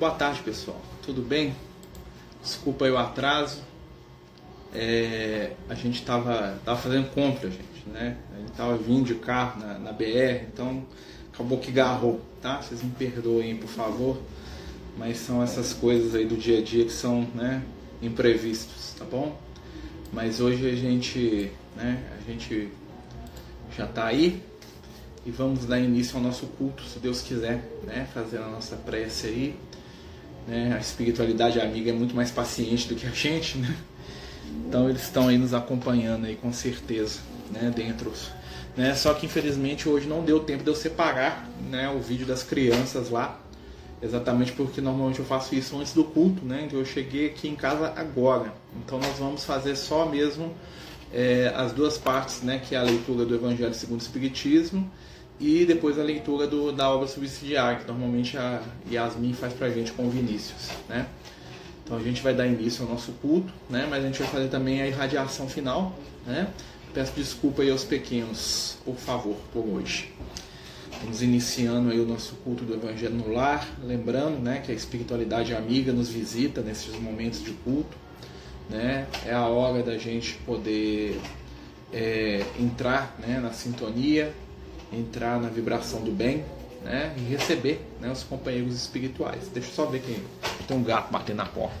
[0.00, 0.80] Boa tarde, pessoal.
[1.10, 1.56] Tudo bem?
[2.40, 3.62] Desculpa aí o atraso.
[4.72, 8.16] É, a gente estava tava fazendo compra, gente, né?
[8.32, 10.86] A gente estava vindo de carro na, na, BR, então
[11.34, 12.62] acabou que garrou, tá?
[12.62, 14.22] Vocês me perdoem, por favor.
[14.96, 17.60] Mas são essas coisas aí do dia a dia que são, né,
[18.00, 19.36] imprevistos, tá bom?
[20.12, 22.70] Mas hoje a gente, né, a gente
[23.76, 24.40] já está aí
[25.26, 28.06] e vamos dar início ao nosso culto, se Deus quiser, né?
[28.14, 29.70] Fazer a nossa prece aí
[30.46, 30.74] né?
[30.76, 33.76] A espiritualidade amiga é muito mais paciente do que a gente, né?
[34.66, 37.72] Então eles estão aí nos acompanhando aí com certeza, né?
[37.74, 38.12] Dentro,
[38.76, 38.94] né?
[38.94, 41.88] Só que infelizmente hoje não deu tempo de eu separar, né?
[41.88, 43.40] O vídeo das crianças lá,
[44.02, 46.64] exatamente porque normalmente eu faço isso antes do culto, né?
[46.66, 48.52] Então eu cheguei aqui em casa agora,
[48.84, 50.54] então nós vamos fazer só mesmo
[51.12, 52.60] é, as duas partes, né?
[52.64, 54.90] Que é a leitura do Evangelho segundo o Espiritismo
[55.40, 58.60] e depois a leitura do, da obra subsidiária, que normalmente a
[58.90, 61.06] Yasmin faz pra gente com o Vinícius, né?
[61.82, 63.86] Então a gente vai dar início ao nosso culto, né?
[63.88, 66.48] Mas a gente vai fazer também a irradiação final, né?
[66.92, 70.12] Peço desculpa aí aos pequenos, por favor, por hoje.
[71.00, 75.54] Vamos iniciando aí o nosso culto do Evangelho no lar, lembrando, né, que a espiritualidade
[75.54, 77.96] amiga nos visita nesses momentos de culto,
[78.68, 79.06] né?
[79.24, 81.18] É a hora da gente poder
[81.92, 84.30] é, entrar, né, na sintonia
[84.92, 86.44] entrar na vibração do bem
[86.82, 89.48] né, e receber né, os companheiros espirituais.
[89.48, 90.22] Deixa eu só ver quem
[90.66, 91.76] tem um gato batendo na porta.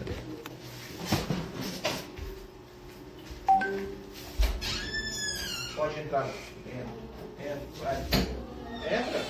[5.74, 6.28] Pode entrar.
[6.66, 7.52] Entra.
[7.52, 7.60] Entra.
[7.82, 7.96] Vai.
[8.98, 9.20] Entra.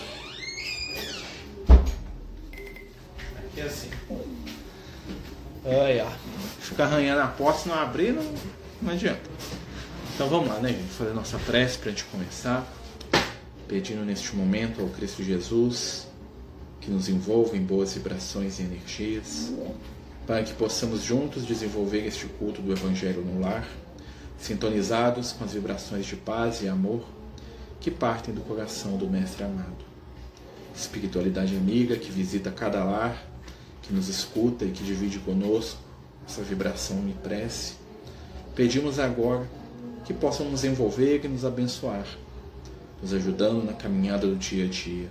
[3.39, 3.91] Aqui é assim.
[5.65, 6.07] Olha,
[6.61, 8.25] ficar arranhando a porta se não abrir, não,
[8.83, 9.21] não adianta.
[10.15, 10.93] Então vamos lá, né, gente?
[10.93, 12.67] Fazer nossa prece para a gente começar
[13.71, 16.09] pedindo neste momento ao Cristo Jesus
[16.81, 19.53] que nos envolva em boas vibrações e energias,
[20.27, 23.69] para que possamos juntos desenvolver este culto do Evangelho no lar,
[24.41, 27.05] sintonizados com as vibrações de paz e amor
[27.79, 29.85] que partem do coração do Mestre amado.
[30.75, 33.25] Espiritualidade amiga que visita cada lar,
[33.83, 35.79] que nos escuta e que divide conosco
[36.27, 37.75] essa vibração e prece,
[38.53, 39.49] pedimos agora
[40.05, 42.05] que possam nos envolver e nos abençoar
[43.01, 45.11] nos ajudando na caminhada do dia a dia.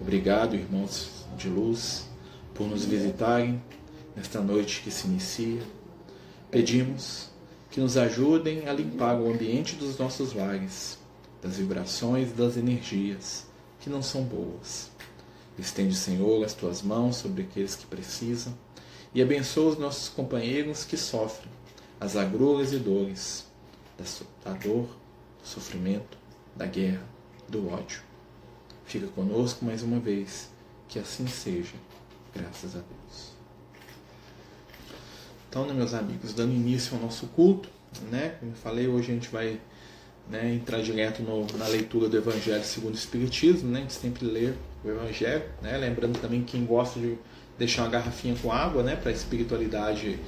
[0.00, 2.06] Obrigado, irmãos de luz,
[2.54, 3.62] por nos visitarem
[4.14, 5.62] nesta noite que se inicia.
[6.50, 7.30] Pedimos
[7.70, 10.98] que nos ajudem a limpar o ambiente dos nossos lares,
[11.42, 13.46] das vibrações e das energias
[13.80, 14.90] que não são boas.
[15.58, 18.54] Estende, Senhor, as tuas mãos sobre aqueles que precisam
[19.14, 21.50] e abençoa os nossos companheiros que sofrem
[22.00, 23.46] as agruras e dores
[24.44, 26.18] da dor, do sofrimento,
[26.56, 27.02] da guerra,
[27.48, 28.02] do ódio.
[28.84, 30.50] Fica conosco mais uma vez,
[30.88, 31.74] que assim seja,
[32.34, 33.34] graças a Deus.
[35.48, 37.68] Então, né, meus amigos, dando início ao nosso culto,
[38.10, 39.60] né, como eu falei, hoje a gente vai
[40.28, 44.26] né, entrar direto no, na leitura do Evangelho segundo o Espiritismo, né, a gente sempre
[44.26, 44.52] lê
[44.84, 47.16] o Evangelho, né, lembrando também quem gosta de
[47.58, 50.18] deixar uma garrafinha com água, né, para a espiritualidade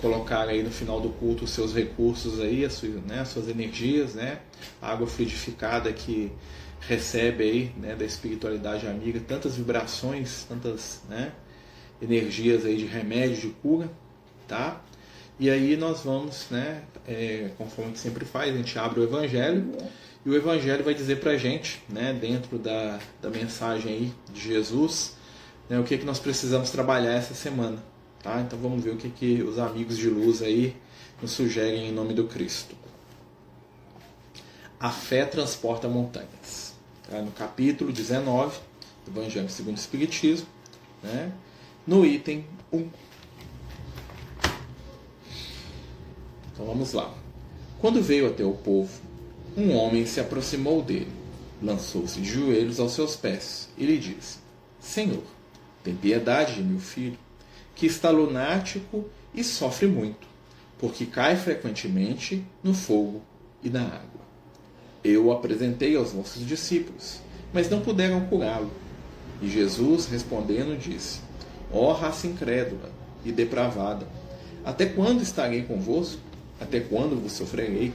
[0.00, 3.48] colocar aí no final do culto os seus recursos aí, as suas, né, as suas
[3.48, 4.40] energias, né,
[4.80, 6.30] a água fluidificada que
[6.80, 11.32] recebe aí, né, da espiritualidade amiga, tantas vibrações, tantas, né,
[12.00, 13.90] energias aí de remédio, de cura,
[14.46, 14.82] tá?
[15.38, 19.04] E aí nós vamos, né, é, conforme a gente sempre faz, a gente abre o
[19.04, 19.72] Evangelho
[20.24, 25.16] e o Evangelho vai dizer pra gente, né, dentro da, da mensagem aí de Jesus,
[25.68, 27.82] né, o que, é que nós precisamos trabalhar essa semana,
[28.26, 28.40] Tá?
[28.40, 30.74] Então vamos ver o que, que os amigos de luz aí
[31.22, 32.74] nos sugerem em nome do Cristo.
[34.80, 36.74] A fé transporta montanhas.
[37.08, 37.22] Tá?
[37.22, 38.58] No capítulo 19
[39.04, 40.48] do Evangelho segundo o Espiritismo,
[41.04, 41.32] né?
[41.86, 42.88] no item 1.
[46.52, 47.14] Então vamos lá.
[47.80, 48.90] Quando veio até o povo,
[49.56, 51.12] um homem se aproximou dele,
[51.62, 54.38] lançou-se de joelhos aos seus pés e lhe disse:
[54.80, 55.22] Senhor,
[55.84, 57.16] tem piedade de meu filho
[57.76, 60.26] que está lunático e sofre muito,
[60.78, 63.22] porque cai frequentemente no fogo
[63.62, 64.26] e na água.
[65.04, 67.20] Eu o apresentei aos vossos discípulos,
[67.52, 68.72] mas não puderam curá-lo.
[69.40, 71.20] E Jesus, respondendo, disse:
[71.70, 72.90] Ó oh, raça incrédula,
[73.24, 74.06] e depravada.
[74.64, 76.20] Até quando estarei convosco?
[76.58, 77.92] Até quando vos sofrerei?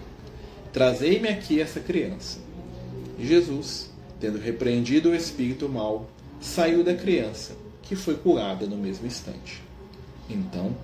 [0.72, 2.40] Trazei-me aqui essa criança.
[3.18, 3.90] E Jesus,
[4.20, 9.62] tendo repreendido o espírito mau, saiu da criança, que foi curada no mesmo instante.
[10.34, 10.76] Então,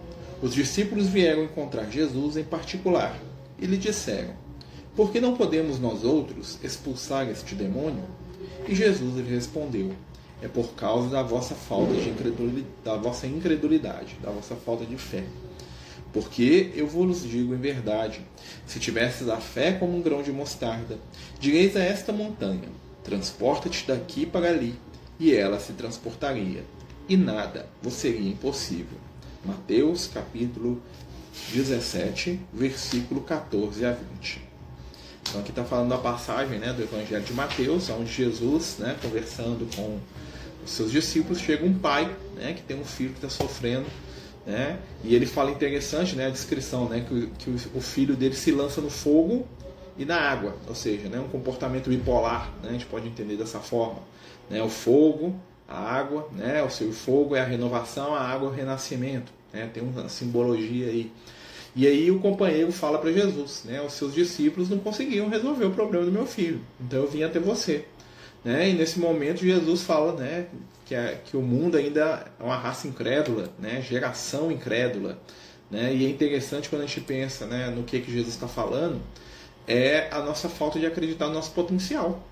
[0.42, 3.18] os discípulos vieram encontrar Jesus em particular
[3.58, 4.34] e lhe disseram:
[4.96, 8.04] Por que não podemos nós outros expulsar este demônio?
[8.68, 9.94] E Jesus lhe respondeu:
[10.42, 14.98] É por causa da vossa falta de incredulidade, da vossa incredulidade, da vossa falta de
[14.98, 15.24] fé.
[16.12, 18.22] Porque eu vos digo em verdade:
[18.66, 20.98] se tivesses a fé como um grão de mostarda,
[21.40, 22.70] direis a esta montanha:
[23.04, 24.76] transporta-te daqui para ali,
[25.20, 26.64] e ela se transportaria,
[27.08, 29.07] e nada vos seria impossível.
[29.46, 30.82] Mateus capítulo
[31.54, 34.42] 17, versículo 14 a 20.
[35.30, 39.68] Então aqui está falando da passagem né, do Evangelho de Mateus, onde Jesus, né, conversando
[39.76, 40.00] com
[40.64, 43.86] os seus discípulos, chega um pai né, que tem um filho que está sofrendo,
[44.46, 48.52] né, e ele fala interessante né, a descrição, né, que, que o filho dele se
[48.52, 49.46] lança no fogo
[49.98, 53.60] e na água, ou seja, né, um comportamento bipolar, né, a gente pode entender dessa
[53.60, 54.00] forma.
[54.50, 55.36] Né, o fogo,
[55.68, 59.32] a água, né, o seu fogo é a renovação, a água é o renascimento.
[59.52, 61.12] Né, tem uma simbologia aí.
[61.76, 63.80] E aí o companheiro fala para Jesus, né?
[63.82, 67.40] Os seus discípulos não conseguiam resolver o problema do meu filho, então eu vim até
[67.40, 67.86] você.
[68.44, 68.70] Né?
[68.70, 70.48] E nesse momento Jesus fala, né,
[70.86, 73.80] que, é, que o mundo ainda é uma raça incrédula, né?
[73.82, 75.20] Geração incrédula,
[75.70, 75.94] né?
[75.94, 79.00] E é interessante quando a gente pensa, né, no que que Jesus está falando,
[79.68, 82.26] é a nossa falta de acreditar no nosso potencial,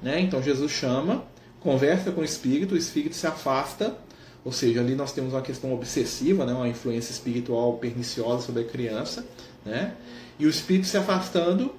[0.00, 0.20] né?
[0.20, 1.24] Então Jesus chama,
[1.64, 3.96] conversa com o espírito, o espírito se afasta
[4.44, 8.64] ou seja, ali nós temos uma questão obsessiva, né, uma influência espiritual perniciosa sobre a
[8.64, 9.24] criança,
[9.64, 9.94] né?
[10.38, 11.74] E o espírito se afastando,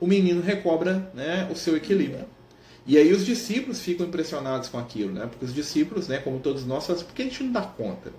[0.00, 2.24] o menino recobra, né, o seu equilíbrio.
[2.86, 5.26] E aí os discípulos ficam impressionados com aquilo, né?
[5.26, 8.10] Porque os discípulos, né, como todos nós, falam, por que a gente não dá conta?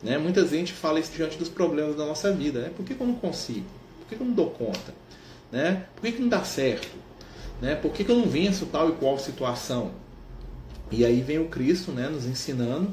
[0.00, 0.16] Né?
[0.18, 2.70] Muita gente fala isso diante dos problemas da nossa vida, né?
[2.76, 3.66] Por que, eu não consigo?
[3.98, 4.94] Por que, eu não dou conta?
[5.50, 5.86] Né?
[5.96, 6.96] Por que, que não dá certo?
[7.60, 7.74] Né?
[7.74, 9.90] Por que, que eu não venço tal e qual situação?
[10.90, 12.92] E aí vem o Cristo né, nos ensinando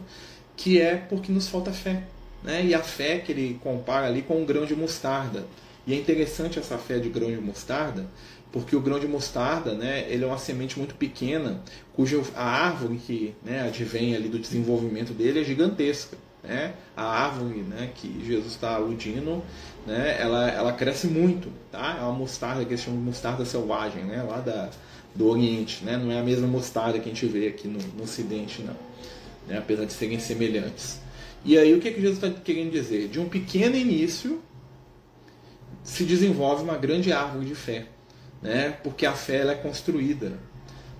[0.55, 2.03] que é porque nos falta fé.
[2.43, 2.65] Né?
[2.65, 5.45] E a fé que ele compara ali com um grão de mostarda.
[5.85, 8.05] E é interessante essa fé de grão de mostarda,
[8.51, 11.61] porque o grão de mostarda né, ele é uma semente muito pequena,
[11.93, 16.17] cuja a árvore que né, advém ali do desenvolvimento dele é gigantesca.
[16.41, 16.73] Né?
[16.95, 19.41] A árvore né, que Jesus está aludindo,
[19.85, 21.49] né, ela, ela cresce muito.
[21.71, 21.97] Tá?
[21.99, 24.69] É uma mostarda que eles chamam de mostarda selvagem, né, lá da,
[25.15, 25.97] do Oriente, né?
[25.97, 28.75] não é a mesma mostarda que a gente vê aqui no, no Ocidente, não.
[29.47, 29.57] Né?
[29.57, 30.99] apesar de serem semelhantes.
[31.45, 33.09] E aí o que, é que Jesus está querendo dizer?
[33.09, 34.41] De um pequeno início
[35.83, 37.87] se desenvolve uma grande árvore de fé,
[38.41, 38.77] né?
[38.83, 40.39] porque a fé ela é construída.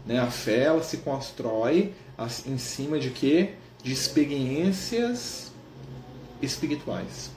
[0.06, 0.19] Né?
[0.19, 1.94] A fé ela se constrói
[2.45, 3.51] em cima de quê?
[3.81, 5.51] De experiências
[6.42, 7.31] espirituais.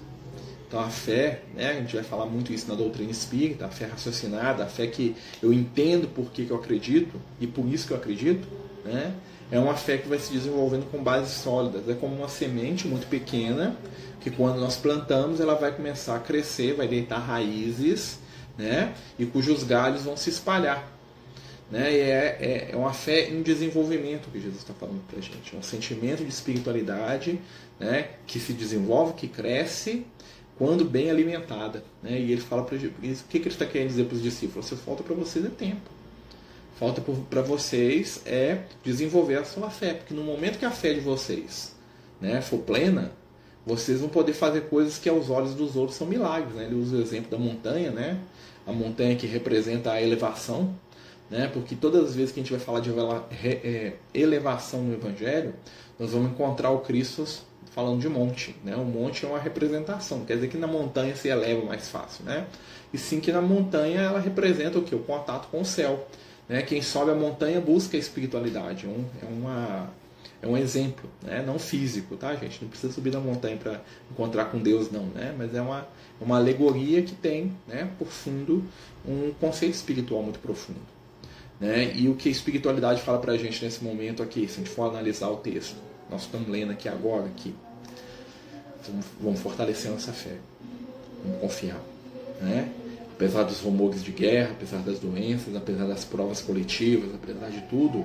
[0.69, 3.87] Então a fé, né, a gente vai falar muito isso na doutrina espírita, a fé
[3.87, 7.97] raciocinada, a fé que eu entendo por que, eu acredito e por isso que eu
[7.97, 8.49] acredito,
[8.85, 9.15] né,
[9.51, 11.89] é uma fé que vai se desenvolvendo com bases sólidas.
[11.89, 13.77] É como uma semente muito pequena
[14.21, 18.19] que quando nós plantamos ela vai começar a crescer, vai deitar raízes,
[18.59, 20.93] né, e cujos galhos vão se espalhar.
[21.71, 25.23] Né, e é, é, é uma fé em desenvolvimento que Jesus está falando para a
[25.23, 25.55] gente.
[25.55, 27.41] É um sentimento de espiritualidade
[27.79, 30.07] né, que se desenvolve, que cresce
[30.59, 31.85] quando bem alimentada.
[32.03, 32.19] Né?
[32.21, 32.89] E ele fala para o que,
[33.29, 34.67] que ele está querendo dizer para os discípulos?
[34.67, 35.91] Você falta para vocês é tempo.
[36.79, 41.01] Falta para vocês é desenvolver a sua fé, porque no momento que a fé de
[41.01, 41.75] vocês
[42.21, 43.13] né, for plena,
[43.65, 46.55] vocês vão poder fazer coisas que aos olhos dos outros são milagres.
[46.55, 46.65] Né?
[46.65, 48.21] Ele usa o exemplo da montanha, né?
[48.67, 50.75] a montanha que representa a elevação,
[51.31, 51.49] né?
[51.53, 52.91] porque todas as vezes que a gente vai falar de
[53.43, 55.55] é, elevação no Evangelho,
[55.99, 57.25] nós vamos encontrar o Cristo
[57.77, 58.57] falando de monte.
[58.65, 58.75] Né?
[58.75, 62.25] O monte é uma representação, quer dizer que na montanha se eleva mais fácil.
[62.25, 62.47] Né?
[62.91, 64.95] E sim que na montanha ela representa o que?
[64.95, 66.09] O contato com o céu.
[66.49, 66.63] Né?
[66.63, 68.87] Quem sobe a montanha busca a espiritualidade.
[68.87, 69.91] É, um, é, uma,
[70.41, 71.45] é um exemplo, né?
[71.47, 72.63] não físico, tá, gente?
[72.63, 75.05] Não precisa subir na montanha para encontrar com Deus, não.
[75.09, 75.35] Né?
[75.37, 75.87] Mas é uma,
[76.19, 78.65] uma alegoria que tem, né, por fundo,
[79.07, 80.81] um conceito espiritual muito profundo.
[81.61, 81.93] Né?
[81.95, 84.71] E o que a espiritualidade fala para a gente nesse momento aqui, se a gente
[84.71, 85.77] for analisar o texto,
[86.11, 87.55] nós estamos lendo aqui agora, aqui,
[89.21, 90.37] vamos fortalecer nossa fé.
[91.25, 91.81] Vamos confiar.
[92.41, 92.69] Né?
[93.15, 98.05] Apesar dos rumores de guerra, apesar das doenças, apesar das provas coletivas, apesar de tudo,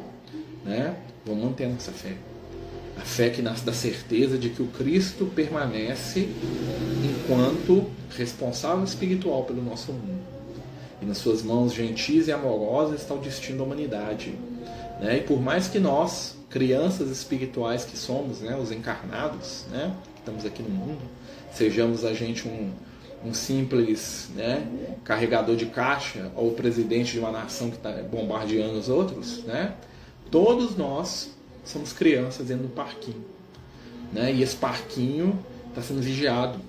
[0.64, 0.96] né?
[1.26, 2.16] vamos manter nossa fé.
[2.98, 6.30] A fé que nasce da certeza de que o Cristo permanece
[7.04, 10.22] enquanto responsável espiritual pelo nosso mundo.
[11.02, 14.36] E nas suas mãos gentis e amorosas está o destino da humanidade.
[15.00, 15.18] Né?
[15.18, 20.62] E por mais que nós crianças espirituais que somos, né, os encarnados, né, estamos aqui
[20.62, 21.01] no mundo,
[21.51, 22.72] sejamos a gente um,
[23.25, 24.68] um simples né,
[25.04, 29.74] carregador de caixa ou presidente de uma nação que está bombardeando os outros, né,
[30.30, 31.36] todos nós
[31.66, 33.25] somos crianças dentro do parquinho.
[34.13, 36.60] Né, e esse parquinho está sendo vigiado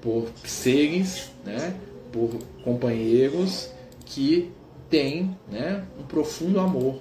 [0.00, 1.76] por seres, né,
[2.10, 3.70] por companheiros
[4.06, 4.50] que
[4.88, 7.00] têm né, um profundo amor,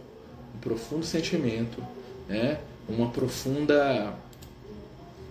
[0.55, 1.81] um profundo sentimento,
[2.27, 4.13] né, uma profunda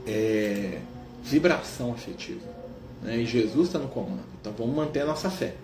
[0.07, 0.79] é,
[1.23, 2.41] vibração afetiva.
[3.03, 4.23] Né, e Jesus está no comando.
[4.41, 5.55] Então vamos manter a nossa fé.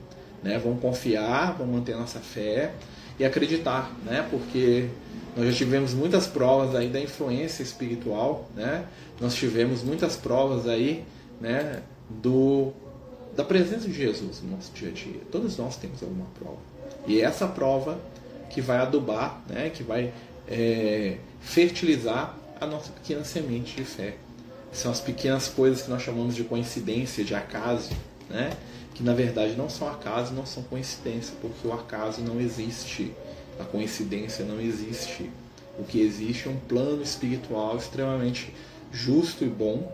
[0.43, 2.73] Né, vamos confiar, vamos manter a nossa fé
[3.19, 4.89] e acreditar, né, porque
[5.37, 8.85] nós já tivemos muitas provas aí da influência espiritual, né?
[9.21, 11.05] Nós tivemos muitas provas aí,
[11.41, 12.73] né, do
[13.37, 15.21] da presença de Jesus no nosso dia a dia.
[15.31, 16.59] Todos nós temos alguma prova.
[17.07, 18.01] E é essa prova
[18.51, 20.13] que vai adubar, né, que vai
[20.49, 24.17] é, fertilizar a nossa pequena semente de fé.
[24.73, 27.91] São as pequenas coisas que nós chamamos de coincidência, de acaso,
[28.29, 28.51] né?
[28.95, 33.13] que na verdade não são acaso, não são coincidência, porque o acaso não existe,
[33.59, 35.31] a coincidência não existe.
[35.79, 38.53] O que existe é um plano espiritual extremamente
[38.93, 39.91] justo e bom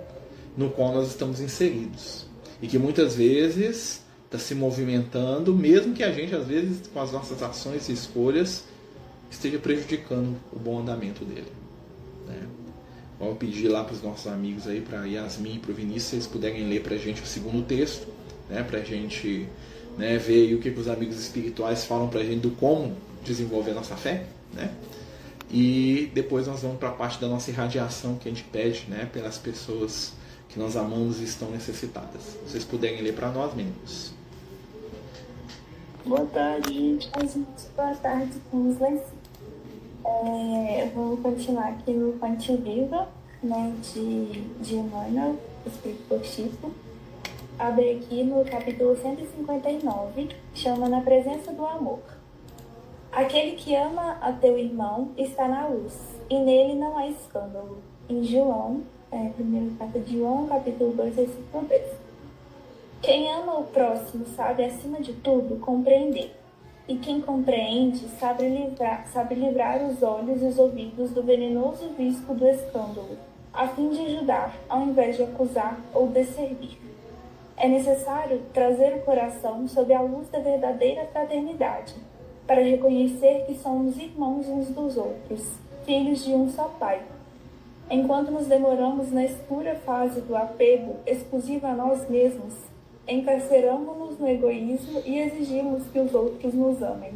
[0.56, 2.26] no qual nós estamos inseridos.
[2.62, 7.12] E que muitas vezes está se movimentando, mesmo que a gente, às vezes, com as
[7.12, 8.64] nossas ações e escolhas,
[9.30, 11.52] esteja prejudicando o bom andamento dele.
[12.26, 12.46] Né?
[13.18, 16.16] Vou pedir lá para os nossos amigos aí, para Yasmin e para o Vinícius, se
[16.16, 18.08] eles puderem ler para a gente o segundo texto,
[18.50, 18.62] né?
[18.62, 19.48] para a gente
[19.96, 22.96] né, ver aí o que, que os amigos espirituais falam para a gente do como
[23.24, 24.26] desenvolver a nossa fé.
[24.52, 24.72] Né?
[25.50, 29.08] E depois nós vamos para a parte da nossa irradiação que a gente pede né,
[29.12, 30.12] pelas pessoas
[30.48, 32.22] que nós amamos e estão necessitadas.
[32.22, 34.12] Se vocês puderem ler para nós, meninos.
[36.04, 37.10] Boa tarde, gente.
[37.76, 39.00] Boa tarde, Kingsley.
[40.06, 43.08] É, eu vou continuar aqui no Fonte Viva,
[43.42, 46.70] né, de, de Emmanuel, escrito por Chico.
[47.58, 52.00] Abre aqui no capítulo 159, chama Na Presença do Amor.
[53.10, 55.94] Aquele que ama a teu irmão está na luz,
[56.28, 57.78] e nele não há escândalo.
[58.06, 61.82] Em João, é, primeira carta de João, capítulo 2, versículo 10.
[63.00, 66.43] Quem ama o próximo sabe, acima de tudo, compreender.
[66.86, 72.34] E quem compreende sabe livrar, sabe livrar os olhos e os ouvidos do venenoso visco
[72.34, 73.16] do escândalo,
[73.54, 76.76] a fim de ajudar, ao invés de acusar ou desservir.
[77.56, 81.94] É necessário trazer o coração sob a luz da verdadeira fraternidade
[82.46, 87.00] para reconhecer que somos irmãos uns dos outros, filhos de um só Pai.
[87.90, 92.73] Enquanto nos demoramos na escura fase do apego exclusivo a nós mesmos,
[93.06, 97.12] encarceramos-nos no egoísmo e exigimos que os outros nos amem.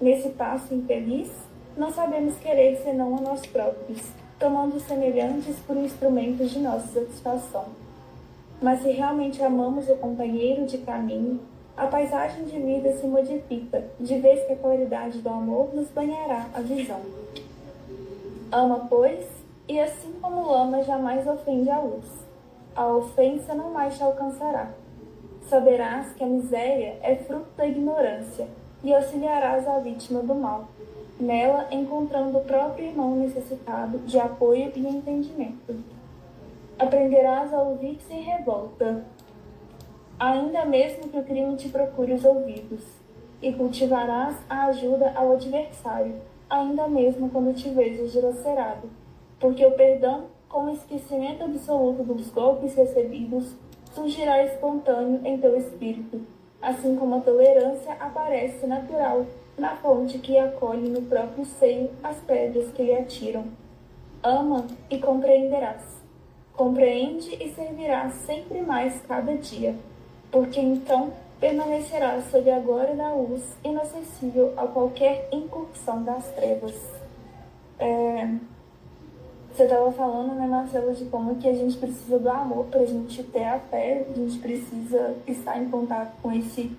[0.00, 1.30] Nesse passo infeliz,
[1.76, 4.00] não sabemos querer senão a nós próprios,
[4.38, 7.66] tomando semelhantes por instrumentos de nossa satisfação.
[8.60, 11.40] Mas se realmente amamos o companheiro de caminho,
[11.76, 16.46] a paisagem de vida se modifica, de vez que a claridade do amor nos banhará
[16.54, 17.00] a visão.
[18.52, 19.26] Ama, pois,
[19.68, 22.06] e assim como ama jamais ofende a luz.
[22.76, 24.70] A ofensa não mais te alcançará.
[25.54, 28.48] Saberás que a miséria é fruto da ignorância
[28.82, 30.66] e auxiliarás a vítima do mal,
[31.20, 35.76] nela encontrando o próprio irmão necessitado de apoio e entendimento.
[36.76, 39.04] Aprenderás a ouvir sem revolta,
[40.18, 42.82] ainda mesmo que o crime te procure os ouvidos,
[43.40, 46.16] e cultivarás a ajuda ao adversário,
[46.50, 48.90] ainda mesmo quando te vejas dilacerado,
[49.38, 53.54] porque o perdão, com o esquecimento absoluto dos golpes recebidos,
[53.94, 56.20] surgirá espontâneo em teu espírito,
[56.60, 62.70] assim como a tolerância aparece natural na fonte que acolhe no próprio seio as pedras
[62.72, 63.44] que lhe atiram.
[64.22, 66.02] Ama e compreenderás.
[66.54, 69.74] Compreende e servirás sempre mais cada dia
[70.34, 76.74] porque então permanecerá sob a glória da luz, inacessível a qualquer incursão das trevas.
[77.78, 78.28] É,
[79.54, 82.86] você estava falando, né, Marcelo, de como que a gente precisa do amor para a
[82.86, 86.72] gente ter a fé, a gente precisa estar em contato com esse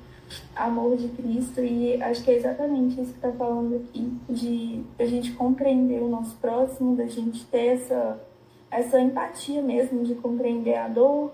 [0.53, 1.61] amor de Cristo.
[1.61, 6.09] E acho que é exatamente isso que está falando aqui, de a gente compreender o
[6.09, 8.21] nosso próximo, da gente ter essa,
[8.69, 11.31] essa empatia mesmo, de compreender a dor,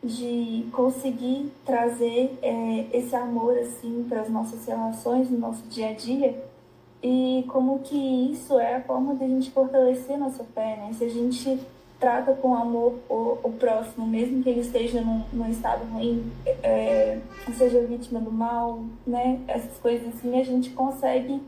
[0.00, 5.92] de conseguir trazer é, esse amor assim para as nossas relações no nosso dia a
[5.92, 6.53] dia
[7.06, 10.90] e como que isso é a forma de a gente fortalecer nossa fé, né?
[10.94, 11.60] Se a gente
[12.00, 16.32] trata com amor o, o próximo, mesmo que ele esteja num, num estado ruim,
[16.62, 17.18] é,
[17.58, 19.38] seja vítima do mal, né?
[19.46, 21.42] Essas coisas assim, a gente consegue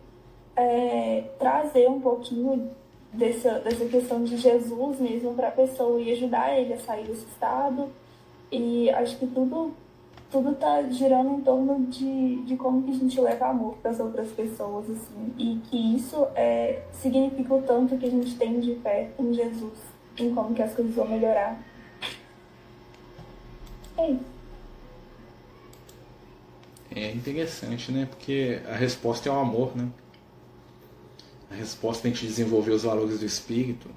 [0.54, 2.70] é, trazer um pouquinho
[3.10, 7.24] dessa, dessa questão de Jesus mesmo para a pessoa e ajudar ele a sair desse
[7.24, 7.88] estado.
[8.52, 9.72] E acho que tudo
[10.30, 14.00] tudo tá girando em torno de, de como que a gente leva amor para as
[14.00, 18.74] outras pessoas, assim, e que isso é, significa o tanto que a gente tem de
[18.76, 19.78] fé em Jesus,
[20.18, 21.60] em como que as coisas vão melhorar.
[23.96, 24.36] É isso.
[26.94, 28.06] É interessante, né?
[28.06, 29.88] Porque a resposta é o amor, né?
[31.50, 33.88] A resposta tem que desenvolver os valores do espírito,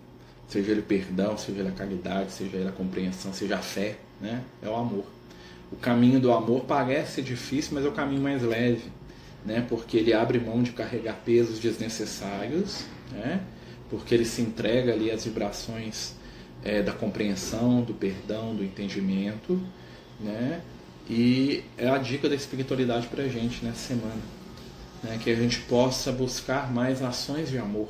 [0.47, 4.43] seja ele perdão, seja ele a caridade, seja ele a compreensão, seja a fé, né?
[4.61, 5.18] É o amor.
[5.71, 8.83] O caminho do amor parece difícil, mas é o caminho mais leve,
[9.45, 9.65] né?
[9.69, 13.41] Porque ele abre mão de carregar pesos desnecessários, né?
[13.89, 16.15] Porque ele se entrega ali às vibrações
[16.63, 19.61] é, da compreensão, do perdão, do entendimento,
[20.19, 20.61] né?
[21.09, 24.21] E é a dica da espiritualidade para a gente nessa semana,
[25.03, 25.19] né?
[25.23, 27.89] Que a gente possa buscar mais ações de amor,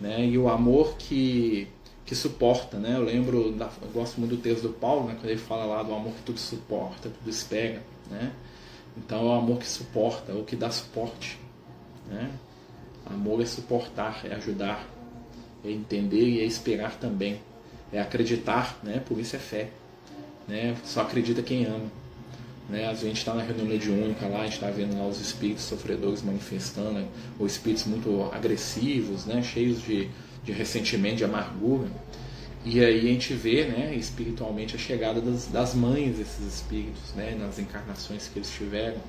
[0.00, 0.24] né?
[0.24, 1.66] E o amor que
[2.04, 2.96] que suporta, né?
[2.96, 5.16] Eu lembro, da, eu gosto muito do texto do Paulo, né?
[5.18, 8.32] Quando ele fala lá do amor que tudo suporta, tudo espera, né?
[8.96, 11.38] Então é o amor que suporta, o que dá suporte,
[12.08, 12.30] né?
[13.06, 14.86] Amor é suportar, é ajudar,
[15.64, 17.40] é entender e é esperar também,
[17.92, 19.02] é acreditar, né?
[19.06, 19.70] Por isso é fé,
[20.46, 20.76] né?
[20.84, 21.90] Só acredita quem ama.
[22.68, 22.88] Né?
[22.88, 26.22] A gente está na reunião mediúnica lá, a gente está vendo lá os espíritos sofredores
[26.22, 27.06] manifestando,
[27.38, 29.42] ou espíritos muito agressivos, né?
[29.42, 30.08] cheios de,
[30.44, 31.88] de ressentimento, de amargura.
[32.64, 37.36] E aí a gente vê né, espiritualmente a chegada das, das mães desses espíritos, né,
[37.38, 39.00] nas encarnações que eles tiveram.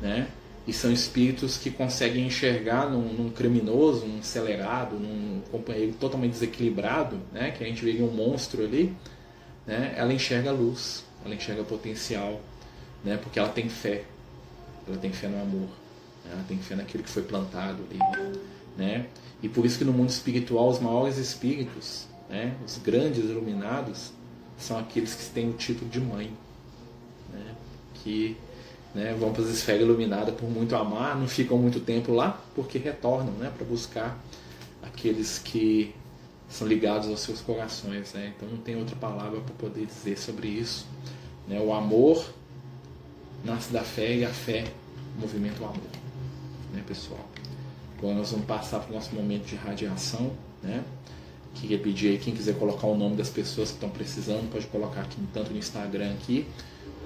[0.00, 0.28] Né?
[0.66, 7.20] E são espíritos que conseguem enxergar num, num criminoso, num acelerado, num companheiro totalmente desequilibrado,
[7.32, 8.96] né, que a gente vê um monstro ali,
[9.66, 12.40] né, ela enxerga a luz, ela enxerga potencial,
[13.04, 14.04] né, porque ela tem fé,
[14.88, 15.68] ela tem fé no amor,
[16.24, 17.98] né, ela tem fé naquilo que foi plantado ali.
[17.98, 18.32] Né?
[19.42, 24.12] E por isso que no mundo espiritual os maiores espíritos, né, os grandes iluminados,
[24.58, 26.32] são aqueles que têm o título de mãe,
[27.32, 27.54] né,
[27.94, 28.36] que
[28.94, 32.78] né, vão para as esferas iluminadas por muito amar, não ficam muito tempo lá, porque
[32.78, 34.18] retornam né, para buscar
[34.82, 35.94] aqueles que
[36.48, 38.14] são ligados aos seus corações.
[38.14, 38.32] Né?
[38.34, 40.86] Então não tem outra palavra para poder dizer sobre isso.
[41.46, 41.60] Né?
[41.60, 42.24] O amor
[43.44, 44.64] nasce da fé e a fé
[45.18, 45.90] movimenta o amor,
[46.72, 47.20] né, pessoal?
[47.98, 50.30] Agora nós vamos passar para o nosso momento de radiação,
[50.62, 50.84] né?
[51.54, 55.00] Queria pedir aí, quem quiser colocar o nome das pessoas que estão precisando, pode colocar
[55.00, 56.46] aqui tanto no Instagram aqui,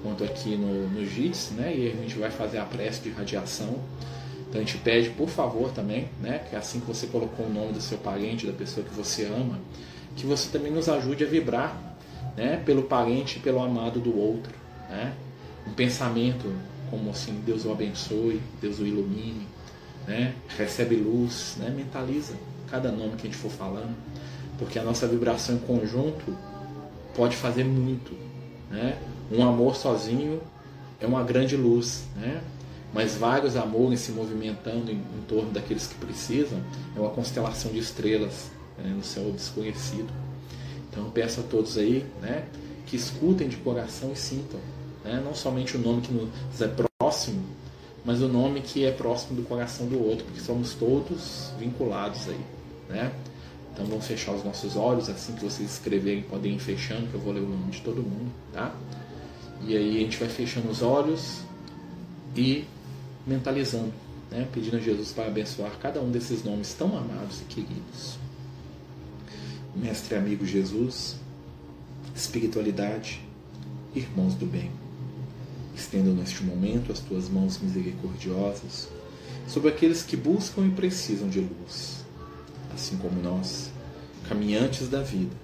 [0.03, 1.73] quanto aqui no, no JITS, né?
[1.73, 3.79] E a gente vai fazer a prece de radiação.
[4.49, 6.39] Então a gente pede, por favor, também, né?
[6.49, 9.57] Que assim que você colocou o nome do seu parente, da pessoa que você ama,
[10.17, 11.97] que você também nos ajude a vibrar,
[12.35, 12.61] né?
[12.65, 14.51] Pelo parente e pelo amado do outro,
[14.89, 15.13] né?
[15.65, 16.53] Um pensamento
[16.89, 19.47] como assim, Deus o abençoe, Deus o ilumine,
[20.07, 20.33] né?
[20.57, 21.69] recebe luz, né?
[21.69, 22.33] mentaliza
[22.69, 23.95] cada nome que a gente for falando,
[24.57, 26.35] porque a nossa vibração em conjunto
[27.13, 28.13] pode fazer muito.
[28.69, 28.97] Né?
[29.31, 30.41] Um amor sozinho
[30.99, 32.41] é uma grande luz, né?
[32.93, 36.59] mas vários amores se movimentando em, em torno daqueles que precisam
[36.95, 38.89] é uma constelação de estrelas né?
[38.95, 40.09] no céu desconhecido.
[40.89, 42.45] Então peço a todos aí né?
[42.85, 44.59] que escutem de coração e sintam,
[45.03, 45.21] né?
[45.23, 47.41] não somente o nome que nos é próximo,
[48.03, 52.39] mas o nome que é próximo do coração do outro, porque somos todos vinculados aí,
[52.89, 53.11] né?
[53.73, 57.19] Então vamos fechar os nossos olhos, assim que vocês escreverem podem ir fechando, que eu
[57.19, 58.75] vou ler o nome de todo mundo, tá?
[59.65, 61.41] E aí a gente vai fechando os olhos
[62.35, 62.65] e
[63.25, 63.93] mentalizando,
[64.31, 64.47] né?
[64.51, 68.17] Pedindo a Jesus para abençoar cada um desses nomes tão amados e queridos.
[69.75, 71.15] Mestre amigo Jesus,
[72.15, 73.21] espiritualidade,
[73.95, 74.80] irmãos do bem
[75.75, 78.89] Estenda neste momento as tuas mãos misericordiosas
[79.47, 82.05] sobre aqueles que buscam e precisam de luz,
[82.73, 83.71] assim como nós,
[84.27, 85.35] caminhantes da vida.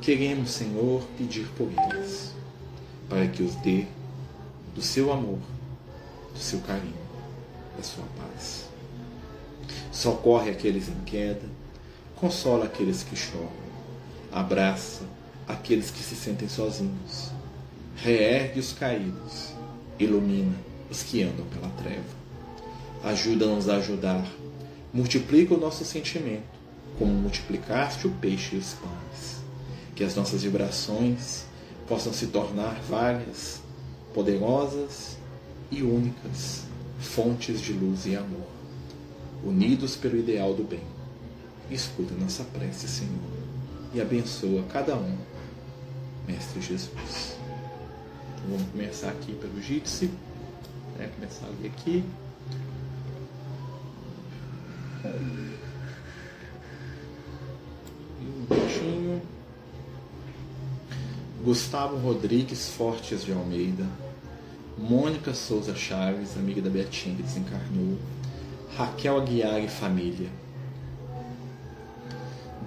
[0.00, 2.32] Queremos, Senhor, pedir por eles,
[3.08, 3.86] para que os dê
[4.74, 5.38] do seu amor,
[6.32, 6.94] do seu carinho,
[7.76, 8.68] da sua paz.
[9.90, 11.46] Socorre aqueles em queda,
[12.16, 13.50] consola aqueles que choram,
[14.32, 15.02] abraça
[15.46, 17.37] aqueles que se sentem sozinhos
[18.02, 19.52] reergue os caídos,
[19.98, 20.54] ilumina
[20.90, 22.18] os que andam pela treva.
[23.02, 24.26] Ajuda-nos a ajudar,
[24.92, 26.58] multiplica o nosso sentimento,
[26.98, 29.38] como multiplicaste o peixe e os pães.
[29.94, 31.44] Que as nossas vibrações
[31.88, 33.60] possam se tornar várias,
[34.14, 35.16] poderosas
[35.70, 36.64] e únicas
[37.00, 38.46] fontes de luz e amor,
[39.44, 40.82] unidos pelo ideal do bem.
[41.70, 43.12] Escuta nossa prece, Senhor,
[43.92, 45.16] e abençoa cada um,
[46.26, 47.37] Mestre Jesus.
[48.48, 50.10] Vamos começar aqui pelo Jitsi.
[50.96, 51.10] Né?
[51.14, 52.02] Começar a ler aqui.
[58.22, 59.20] E um pouquinho.
[61.44, 63.84] Gustavo Rodrigues Fortes de Almeida.
[64.78, 67.98] Mônica Souza Chaves, amiga da Betinha que desencarnou.
[68.74, 70.30] Raquel Aguiar e família.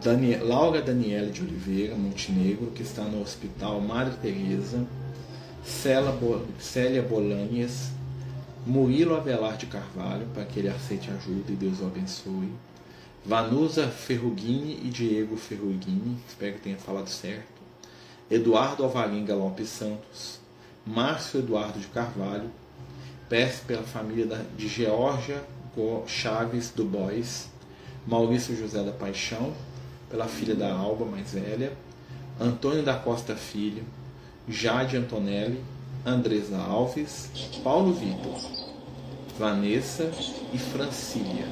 [0.04, 4.86] Daniel, Laura Daniela de Oliveira Montenegro, que está no Hospital Madre Teresa
[5.64, 7.92] Célia Bolanhas,
[8.66, 12.52] Murilo Avelar de Carvalho, para que ele aceite ajuda e Deus o abençoe.
[13.26, 17.62] Vanusa Ferrugini e Diego Ferrugini, espero que tenha falado certo.
[18.30, 20.40] Eduardo Alvarenga Lopes Santos,
[20.86, 22.50] Márcio Eduardo de Carvalho,
[23.30, 25.44] peço pela família de Georgia
[26.08, 27.50] Chaves do Bois,
[28.08, 29.54] Maurício José da Paixão,
[30.10, 31.72] pela filha da Alba mais velha,
[32.40, 33.86] Antônio da Costa Filho,
[34.48, 35.64] Jade Antonelli,
[36.06, 37.30] Andresa Alves,
[37.64, 38.40] Paulo Vitor,
[39.38, 40.12] Vanessa
[40.52, 41.46] e Francília,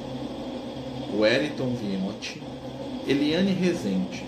[1.14, 2.42] Wellington Viotti,
[3.06, 4.24] Eliane Rezende,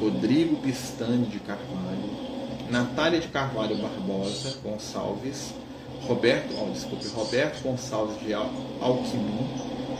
[0.00, 2.26] Rodrigo Bistani de Carvalho,
[2.70, 5.54] Natália de Carvalho Barbosa Gonçalves,
[6.02, 9.48] Roberto, oh, desculpe, Roberto Gonçalves de Al Alquimim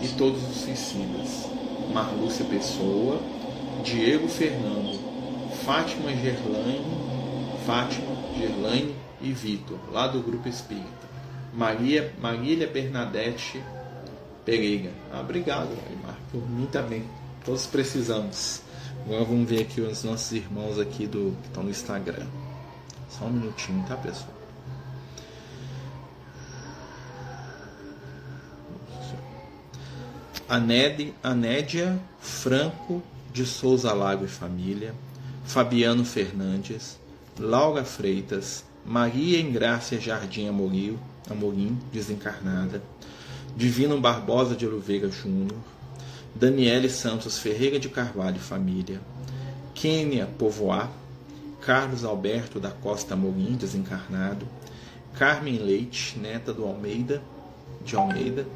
[0.03, 1.49] e todos os suicidas,
[1.93, 3.21] Marlúcia Pessoa,
[3.85, 4.99] Diego Fernando,
[5.65, 7.06] Fátima Gerlaine,
[7.67, 10.87] Fátima Gerlaine e Vitor, lá do Grupo Espírita.
[11.53, 13.61] Maria, Marília Bernadette
[14.45, 14.93] Pereira.
[15.13, 17.05] Ah, obrigado, Aymar, por mim também.
[17.45, 18.63] Todos precisamos.
[19.05, 22.27] Agora vamos ver aqui os nossos irmãos aqui do que estão no Instagram.
[23.09, 24.31] Só um minutinho, tá, pessoal?
[30.49, 33.03] Anédia, Anédia Franco
[33.33, 34.95] de Souza Lago e família,
[35.45, 36.97] Fabiano Fernandes,
[37.39, 42.83] Laura Freitas, Maria Engrácia Jardim Amorim, Amorim, desencarnada,
[43.55, 45.59] Divino Barbosa de Oliveira Júnior,
[46.35, 49.03] Daniele Santos Ferreira de Carvalho família,
[49.75, 50.91] Kênia Povoar,
[51.61, 54.49] Carlos Alberto da Costa Amorim, desencarnado,
[55.19, 57.23] Carmen Leite, neta do Almeida,
[57.85, 58.47] de Almeida,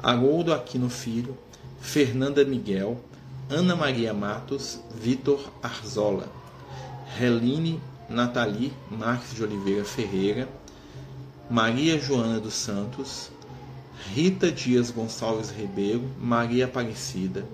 [0.00, 1.38] Haroldo Aquino Filho,
[1.80, 3.00] Fernanda Miguel,
[3.48, 6.28] Ana Maria Matos, Vitor Arzola,
[7.18, 10.48] Reline Nathalie Marques de Oliveira Ferreira,
[11.48, 13.30] Maria Joana dos Santos,
[14.12, 17.44] Rita Dias Gonçalves Ribeiro, Maria Aparecida,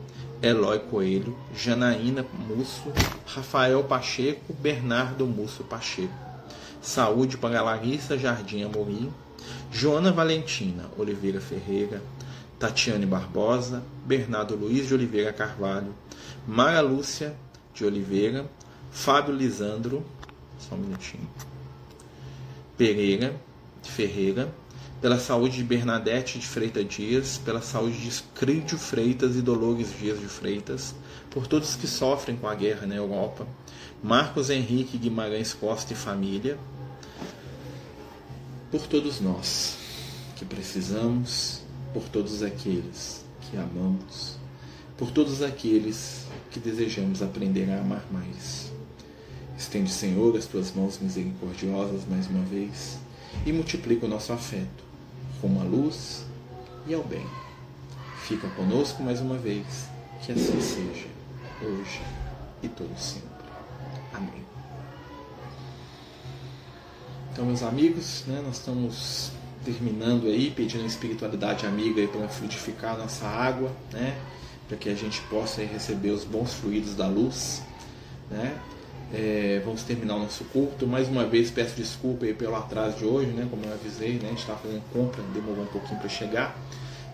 [0.40, 2.90] Eloy Coelho, Janaína Musso,
[3.26, 6.14] Rafael Pacheco, Bernardo Musso Pacheco.
[6.80, 9.12] Saúde para Larissa Jardim Amorim,
[9.70, 12.02] Joana Valentina Oliveira Ferreira,
[12.58, 15.94] Tatiane Barbosa, Bernardo Luiz de Oliveira Carvalho,
[16.48, 17.36] Mara Lúcia
[17.74, 18.46] de Oliveira,
[18.90, 20.04] Fábio Lisandro,
[20.58, 21.28] só um minutinho,
[22.76, 23.34] Pereira
[23.82, 24.52] Ferreira,
[25.00, 30.20] pela saúde de Bernadette de Freitas Dias, pela saúde de Crídio Freitas e Dolores Dias
[30.20, 30.94] de Freitas,
[31.30, 33.46] por todos que sofrem com a guerra na Europa,
[34.02, 36.58] Marcos Henrique Guimarães Costa e família,
[38.70, 39.78] por todos nós
[40.36, 41.60] que precisamos
[41.92, 44.36] por todos aqueles que amamos,
[44.96, 48.69] por todos aqueles que desejamos aprender a amar mais.
[49.60, 52.98] Estende, Senhor, as tuas mãos misericordiosas mais uma vez
[53.44, 54.82] e multiplica o nosso afeto
[55.42, 56.24] rumo à luz
[56.86, 57.26] e ao bem.
[58.22, 59.66] Fica conosco mais uma vez,
[60.22, 61.06] que assim seja,
[61.62, 62.00] hoje
[62.62, 63.28] e todo sempre.
[64.14, 64.42] Amém.
[67.30, 69.30] Então, meus amigos, né, nós estamos
[69.62, 74.18] terminando aí, pedindo a espiritualidade amiga para fluidificar a nossa água, né?
[74.66, 77.62] Para que a gente possa receber os bons fluidos da luz,
[78.30, 78.58] né?
[79.12, 80.86] É, vamos terminar o nosso culto.
[80.86, 83.46] Mais uma vez peço desculpa pelo atraso de hoje, né?
[83.50, 84.26] Como eu avisei, né?
[84.26, 86.56] A gente estava fazendo compra, demorou um pouquinho para chegar.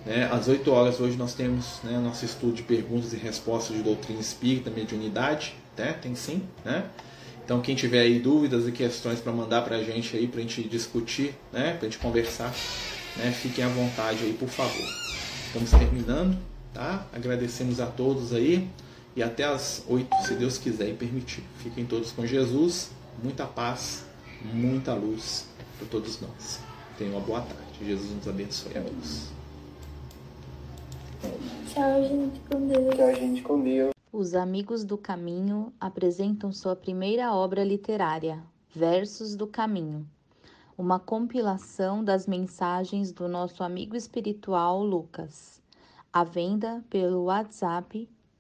[0.05, 0.29] Né?
[0.31, 4.21] Às 8 horas hoje nós temos né, nosso estudo de perguntas e respostas de doutrina
[4.21, 5.95] espírita, mediunidade, né?
[5.95, 6.85] Tem sim, né?
[7.45, 10.43] Então, quem tiver aí dúvidas e questões para mandar para a gente aí, para a
[10.43, 12.53] gente discutir, né, para a gente conversar,
[13.17, 14.85] né, fiquem à vontade aí, por favor.
[15.47, 16.37] Estamos terminando,
[16.75, 17.07] tá?
[17.13, 18.69] Agradecemos a todos aí
[19.17, 21.43] e até as 8, se Deus quiser e permitir.
[21.57, 22.91] Fiquem todos com Jesus,
[23.23, 24.05] muita paz,
[24.53, 25.49] muita luz
[25.79, 26.61] para todos nós.
[26.99, 27.63] Tenham uma boa tarde.
[27.83, 29.31] Jesus nos abençoe a todos.
[31.73, 32.95] Tchau, gente, com Deus.
[32.95, 33.91] Tchau, gente, com Deus.
[34.13, 38.43] Os Amigos do Caminho apresentam sua primeira obra literária,
[38.75, 40.07] Versos do Caminho,
[40.77, 45.63] uma compilação das mensagens do nosso amigo espiritual Lucas,
[46.13, 48.09] à venda pelo WhatsApp